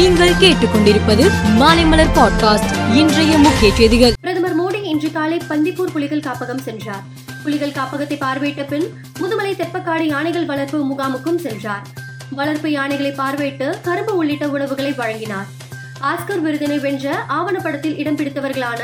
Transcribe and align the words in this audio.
நீங்கள் 0.00 0.32
கேட்டுக்கொண்டிருப்பது 0.32 1.24
மாலைமலர் 1.58 2.12
பாட்காஸ்ட். 2.14 2.94
இன்றைய 2.94 3.38
முக்கிய 3.38 3.74
செய்திகள். 3.74 4.12
பிரதமர் 4.20 4.54
மோடி 4.60 4.84
இன்று 4.84 5.12
காலை 5.12 5.40
பந்திப்பூர் 5.48 5.90
புலிகள் 5.92 6.20
காப்பகம் 6.20 6.58
சென்றார். 6.58 7.02
புலிகள் 7.42 7.72
காப்பகத்தை 7.72 8.18
பார்வையிட்ட 8.20 8.66
பின் 8.66 8.86
முதுமலை 9.20 9.52
தெப்பக்காடு 9.52 10.00
யானைகள் 10.00 10.46
வளர்ப்பு 10.46 10.84
முகாமுக்கும் 10.84 11.36
சென்றார். 11.36 11.86
வளர்ப்பு 12.30 12.70
யானைகளை 12.70 13.12
பார்வையிட்டு 13.12 13.68
கரும்பு 13.82 14.16
உள்ளிட்ட 14.16 14.48
உணவுகளை 14.48 14.92
வழங்கினார். 14.92 15.46
ஆஸ்கர் 16.02 16.42
விருதினை 16.44 16.80
வென்ற 16.80 17.24
ஆவணப்படத்தில் 17.28 17.98
இடம் 17.98 18.16
பிடித்தவர்களான 18.16 18.80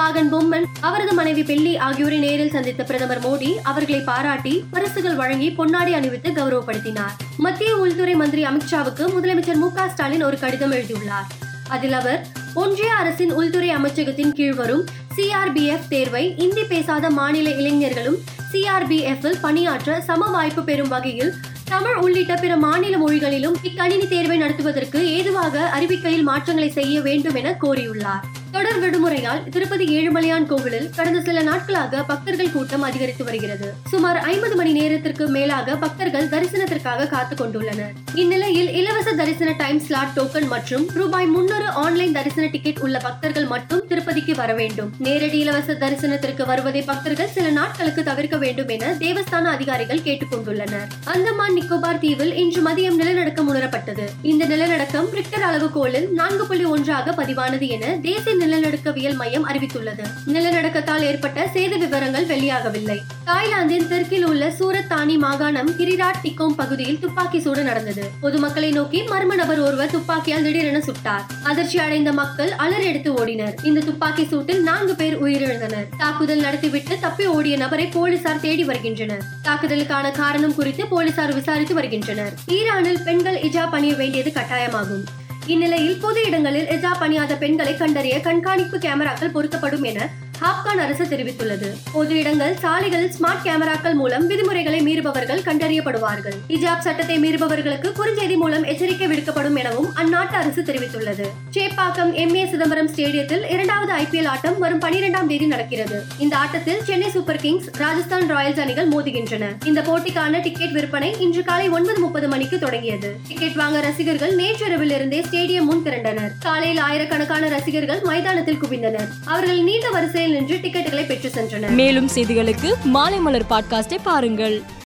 பாகன் 0.00 0.30
பொம்மன் 0.34 0.66
அவரது 0.80 1.12
மனைவி 1.14 1.42
பெல்லி 1.42 1.78
ஆகியோரை 1.78 2.18
நேரில் 2.18 2.52
சந்தித்த 2.54 2.82
பிரதமர் 2.84 3.22
மோடி 3.24 3.50
அவர்களை 3.62 4.00
பாராட்டி 4.00 4.64
பரிசுகள் 4.70 5.14
வழங்கி 5.14 5.48
பொன்னாடி 5.58 5.92
அணிவித்து 5.98 6.30
கௌரவப்படுத்தினார். 6.30 7.14
மத்திய 7.36 7.76
உள்துறை 7.76 8.14
மந்திரி 8.14 8.42
அமித்ஷாவுக்கு 8.44 9.04
முதலமைச்சர் 9.16 9.60
மு 9.62 9.68
ஸ்டாலின் 9.88 10.24
ஒரு 10.24 10.38
கடிதம் 10.38 10.70
எழுதியுள்ளார். 10.70 11.26
அதில் 11.68 11.92
அவர் 11.92 12.20
ஒன்றிய 12.54 12.94
அரசின் 12.94 13.32
உள்துறை 13.32 13.70
அமைச்சகத்தின் 13.76 14.32
கீழ் 14.32 14.54
வரும் 14.54 14.84
சிஆர்பிஎஃப் 15.16 15.88
தேர்வை 15.88 16.24
இந்தி 16.36 16.64
பேசாத 16.64 17.10
மாநில 17.10 17.50
இளைஞர்களும் 17.50 18.18
சிஆர்பிஎஃப் 18.52 19.30
பணியாற்ற 19.40 20.00
சம 20.00 20.30
வாய்ப்பு 20.30 20.64
பெறும் 20.64 20.88
வகையில் 20.88 21.32
தமிழ் 21.64 21.96
உள்ளிட்ட 21.96 22.34
பிற 22.34 22.56
மாநில 22.56 22.98
மொழிகளிலும் 22.98 23.56
இக்கணினி 23.62 24.08
தேர்வை 24.08 24.36
நடத்துவதற்கு 24.36 25.00
ஏதுவாக 25.16 25.64
அறிவிக்கையில் 25.76 26.28
மாற்றங்களை 26.32 26.70
செய்ய 26.70 27.00
வேண்டும் 27.00 27.34
என 27.34 27.56
கோரியுள்ளார். 27.62 28.26
தொடர் 28.60 28.80
விடுமுறையால் 28.80 29.48
திருப்பதி 29.48 29.84
ஏழுமலையான் 29.98 30.46
கோவிலில் 30.46 30.90
கடந்த 30.96 31.20
சில 31.20 31.42
நாட்களாக 31.42 32.02
பக்தர்கள் 32.02 32.50
கூட்டம் 32.52 32.82
அதிகரித்து 32.82 33.24
வருகிறது. 33.24 33.74
சுமார் 33.90 34.16
ஐம்பது 34.16 34.56
மணி 34.56 34.72
நேரத்திற்கு 34.72 35.09
மணிக்கு 35.20 35.38
மேலாக 35.38 35.76
பக்தர்கள் 35.76 36.28
தரிசனத்திற்காக 36.28 37.06
காத்து 37.06 37.34
கொண்டுள்ளனர் 37.34 37.92
இந்நிலையில் 38.14 38.70
இலவச 38.72 39.12
தரிசன 39.12 39.54
டைம் 39.58 39.80
ஸ்லாட் 39.80 40.08
டோக்கன் 40.16 40.46
மற்றும் 40.46 40.88
ரூபாய் 40.94 41.26
முன்னூறு 41.26 41.68
ஆன்லைன் 41.68 42.12
தரிசன 42.12 42.46
டிக்கெட் 42.46 42.78
உள்ள 42.78 42.98
பக்தர்கள் 42.98 43.44
மட்டும் 43.44 43.86
திருப்பதிக்கு 43.88 44.34
வர 44.34 44.54
வேண்டும். 44.54 44.90
நேரடி 44.98 45.38
இலவச 45.38 45.72
தரிசனத்திற்கு 45.72 46.46
வருவதை 46.46 46.82
பக்தர்கள் 46.82 47.28
சில 47.28 47.50
நாட்களுக்கு 47.50 48.02
தவிர்க்க 48.02 48.36
வேண்டும் 48.36 48.68
என 48.68 48.94
தேவஸ்தான 48.98 49.42
அதிகாரிகள் 49.42 49.98
கேட்டுக்கொண்டுள்ளனர். 49.98 50.86
அந்தமான் 51.04 51.54
நிக்கோபார் 51.54 51.98
தீவில் 51.98 52.34
இன்று 52.34 52.62
மதியம் 52.62 52.94
நிலநடுக்கம் 52.94 53.54
உணரப்பட்டது. 53.54 54.06
இந்த 54.22 54.44
நிலநடுக்கம் 54.44 55.08
ரிக்டர் 55.12 55.42
அளவுகோலில் 55.42 56.12
நான்கு 56.12 56.46
புள்ளி 56.46 56.64
ஒன்றாக 56.64 57.10
பதிவானது 57.10 57.68
என 57.68 57.86
தேசிய 58.02 58.36
நிலநடுக்கவியல் 58.36 59.14
மையம் 59.14 59.48
அறிவித்துள்ளது. 59.48 60.06
நிலநடுக்கத்தால் 60.26 61.02
ஏற்பட்ட 61.02 61.48
சேத 61.54 61.78
விவரங்கள் 61.78 62.26
வெளியாகவில்லை. 62.26 62.98
தாய்லாந்தின் 63.24 63.88
தெற்கில் 63.88 64.26
உள்ள 64.26 64.52
சூரத் 64.58 64.88
தானி 64.88 65.09
மாகாணம் 65.16 65.70
கிரிராட் 65.76 66.20
டிக்கோம் 66.22 66.54
பகுதியில் 66.56 66.98
துப்பாக்கி 66.98 67.40
சூடு 67.40 67.62
நடந்தது. 67.62 68.10
பொதுமக்களை 68.20 68.70
நோக்கி 68.70 69.02
மர்ம 69.02 69.34
நபர் 69.34 69.60
ஒருவர் 69.60 69.90
துப்பாக்கியால் 69.90 70.42
திடீரென 70.42 70.78
சுட்டார். 70.78 71.22
அதிர்ச்சி 71.42 71.78
அடைந்த 71.78 72.12
மக்கள் 72.12 72.52
அலர் 72.52 72.82
எடுத்து 72.82 73.12
ஓடினர். 73.12 73.64
இந்த 73.64 73.80
துப்பாக்கி 73.80 74.22
சூட்டில் 74.22 74.60
நான்கு 74.60 74.94
பேர் 74.94 75.22
உயிரிழந்தனர். 75.22 75.86
தாக்குதல் 75.98 76.40
நடத்திவிட்டு 76.40 76.98
தப்பி 77.00 77.26
ஓடிய 77.26 77.56
நபரை 77.56 77.86
போலீசார் 77.86 78.40
தேடி 78.40 78.64
வருகின்றனர். 78.64 79.22
தாக்குதலுக்கான 79.44 80.10
காரணம் 80.10 80.54
குறித்து 80.54 80.86
போலீசார் 80.86 81.34
விசாரித்து 81.34 81.74
வருகின்றனர். 81.74 82.32
ஈரானில் 82.46 83.02
பெண்கள் 83.04 83.40
இஜா 83.40 83.70
பணிய 83.70 83.94
வேண்டியது 83.94 84.32
கட்டாயமாகும். 84.34 85.02
இந்நிலையில் 85.46 85.98
பொது 86.00 86.22
இடங்களில் 86.26 86.66
இஜா 86.66 86.90
பணியாத 86.98 87.34
பெண்களை 87.34 87.76
கண்டறிய 87.76 88.20
கண்காணிப்பு 88.20 88.78
கேமராக்கள் 88.78 89.32
பொருத்தப்படும் 89.32 89.82
என 89.82 90.08
ஆப்கான் 90.40 90.78
அரசு 90.78 91.04
தெரிவித்துள்ளது. 91.04 91.76
பொது 91.92 92.18
இடங்கள் 92.18 92.56
சாலைகள் 92.56 93.08
ஸ்மார்ட் 93.08 93.44
கேமராக்கள் 93.44 93.94
மூலம் 93.94 94.26
விதிமுறைகளை 94.26 94.80
மீறுபவர்கள் 94.80 95.40
கண்டறியப்படுவார்கள். 95.40 96.36
இஜாப் 96.48 96.78
சட்டத்தை 96.78 97.18
மீறுபவர்களுக்கு 97.18 97.92
குறுஞ்செய்தி 97.92 98.36
மூலம் 98.36 98.64
எச்சரிக்கை 98.64 99.06
விடுக்கப்படும் 99.06 99.56
எனவும் 99.56 99.92
அந்நாட்டு 99.96 100.34
அரசு 100.34 100.62
தெரிவித்துள்ளது. 100.62 101.24
சேப்பாக்கம் 101.52 102.12
எம். 102.12 102.34
ஏ. 102.34 102.46
சிதம்பரம் 102.46 102.90
ஸ்டேடியத்தில் 102.90 103.50
இரண்டாவது 103.50 103.92
ஐபிஎல் 103.92 104.26
ஆட்டம் 104.26 104.58
வரும் 104.58 104.80
பனிரெண்டாம் 104.80 105.26
தேதி 105.26 105.46
நடக்கிறது. 105.46 106.02
இந்த 106.18 106.36
ஆட்டத்தில் 106.36 106.84
Chennai 106.84 107.10
Super 107.10 107.36
Kings 107.36 107.70
Rajasthan 107.76 108.36
Royals 108.36 108.60
அணிகள் 108.60 108.88
மோதுகின்றன. 108.88 109.66
இந்த 109.66 109.80
போட்டிக்கான 109.80 110.42
டிக்கெட் 110.42 110.72
விற்பனை 110.72 111.14
இன்று 111.18 111.44
காலை 111.44 111.68
ஒன்பது 111.68 112.00
முப்பது 112.00 112.28
மணிக்கு 112.28 112.58
தொடங்கியது. 112.58 113.16
டிக்கெட் 113.28 113.54
வாங்க 113.54 113.80
ரசிகர்கள் 113.80 114.34
நேற்றிரவில் 114.34 114.90
இருந்தே 114.90 115.20
ஸ்டேடியம் 115.20 115.62
முன் 115.62 115.82
திரண்டனர். 115.82 116.32
காலையில் 116.40 116.78
ஆயிரக்கணக்கான 116.78 117.48
ரசிகர்கள் 117.48 118.00
மைதானத்தில் 118.00 118.62
குவிந்தனர். 118.62 119.08
அவர்கள் 119.24 119.62
நீண்ட 119.62 119.90
வரிசையில் 119.90 120.28
நின்று 120.30 120.56
டிக்கெட்டுகளை 120.56 121.06
பெற்று 121.06 121.30
சென்றனர். 121.30 121.68
மேலும் 121.68 122.08
செய்திகளுக்கு 122.14 122.74
மாலைமலர் 122.94 123.48
பாட்காஸ்டை 123.50 123.98
பாருங்கள். 124.02 124.62